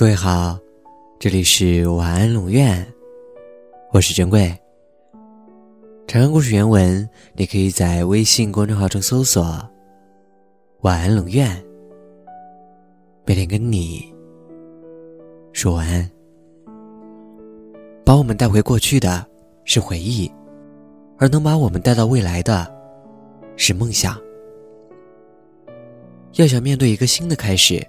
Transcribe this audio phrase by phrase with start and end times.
[0.00, 0.58] 各位好，
[1.18, 2.90] 这里是晚安龙院，
[3.92, 4.50] 我是珍贵。
[6.06, 9.62] 长安故事原文，你可以在微信公众号中搜索
[10.80, 11.54] “晚安龙院”，
[13.26, 14.10] 每天跟你
[15.52, 16.10] 说晚安。
[18.02, 19.26] 把我们带回过去的
[19.66, 20.32] 是回忆，
[21.18, 22.66] 而能把我们带到未来的
[23.54, 24.18] 是梦想。
[26.36, 27.86] 要想面对一个新的开始。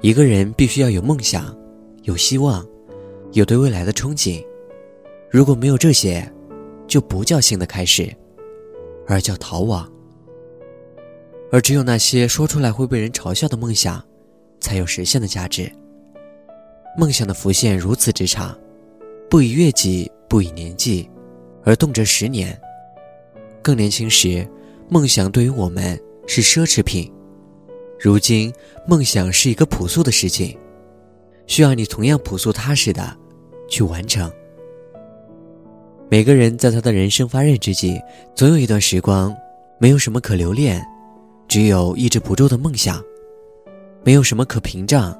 [0.00, 1.56] 一个人必须要有梦想，
[2.04, 2.64] 有希望，
[3.32, 4.44] 有对未来的憧憬。
[5.28, 6.30] 如果没有这些，
[6.86, 8.14] 就不叫新的开始，
[9.08, 9.90] 而叫逃亡。
[11.50, 14.00] 而只有那些说出来会被人嘲笑的梦想，
[14.60, 15.70] 才有实现的价值。
[16.96, 18.56] 梦想的浮现如此之长，
[19.28, 21.10] 不以月计，不以年纪，
[21.64, 22.56] 而动辄十年。
[23.60, 24.46] 更年轻时，
[24.88, 27.12] 梦想对于我们是奢侈品。
[28.00, 28.52] 如今，
[28.86, 30.56] 梦想是一个朴素的事情，
[31.48, 33.16] 需要你同样朴素踏实的
[33.68, 34.30] 去完成。
[36.08, 38.00] 每个人在他的人生发轫之际，
[38.36, 39.36] 总有一段时光，
[39.80, 40.80] 没有什么可留恋，
[41.48, 43.02] 只有抑制不住的梦想；
[44.04, 45.18] 没有什么可屏障，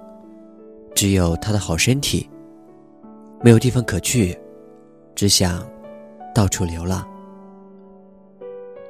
[0.95, 2.27] 只有他的好身体；
[3.43, 4.39] 没有地方可去，
[5.17, 5.69] 只想
[6.33, 7.07] 到处流浪。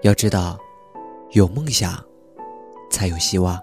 [0.03, 0.59] 要知道，
[1.33, 1.99] 有梦想，
[2.91, 3.59] 才有希望。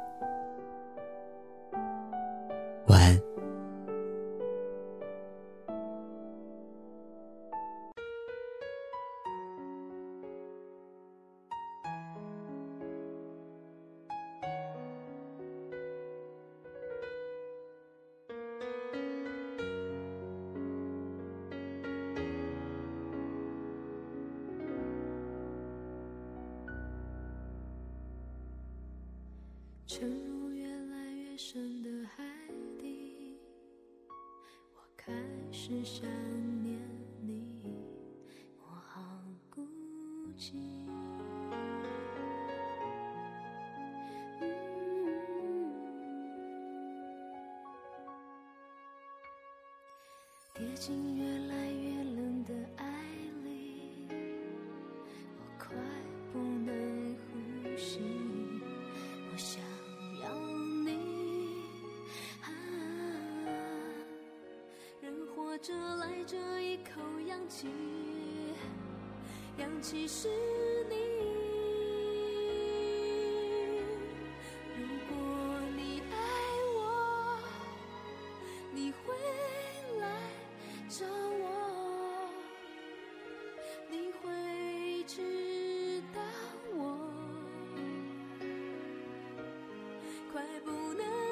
[29.98, 32.22] 沉入越来越深的海
[32.78, 33.38] 底，
[34.74, 35.14] 我开
[35.54, 36.06] 始想
[36.62, 36.78] 念
[37.22, 37.64] 你，
[38.60, 39.66] 我好孤
[40.38, 40.52] 寂。
[50.54, 51.72] 跌进越来
[65.67, 67.67] 这来这一口氧气，
[69.58, 70.30] 氧气是
[70.87, 70.95] 你。
[74.77, 75.15] 如果
[75.75, 76.15] 你爱
[76.75, 77.39] 我，
[78.75, 79.15] 你会
[79.99, 80.08] 来
[80.87, 82.30] 找我，
[83.89, 86.21] 你会知道
[86.75, 86.95] 我。
[90.31, 91.24] 快不能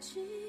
[0.00, 0.47] 去。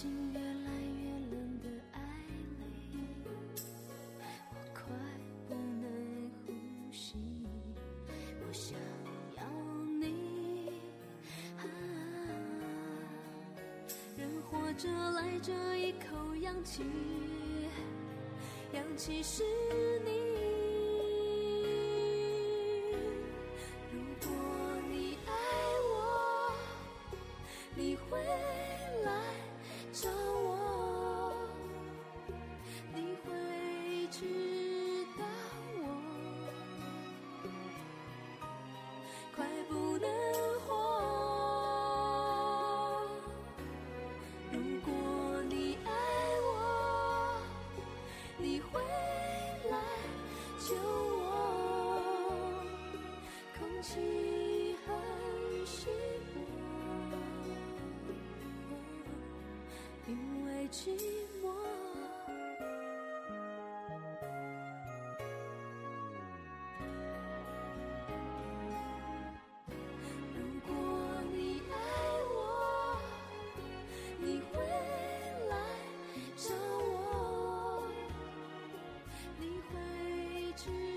[0.00, 0.70] 心越来
[1.02, 1.98] 越冷的爱
[2.60, 2.62] 里，
[4.52, 4.80] 我快
[5.48, 6.52] 不能呼
[6.92, 7.18] 吸。
[8.06, 8.78] 我想
[9.36, 9.42] 要
[9.98, 10.70] 你，
[14.16, 16.84] 人活着来这一口氧气，
[18.74, 19.42] 氧气是
[20.04, 20.27] 你。
[60.70, 60.90] 寂
[61.42, 61.48] 寞。
[70.34, 70.70] 如果
[71.32, 71.74] 你爱
[72.34, 72.36] 我，
[74.18, 74.60] 你会
[75.48, 75.56] 来
[76.36, 76.54] 找
[76.84, 77.88] 我。
[79.40, 80.87] 你会去。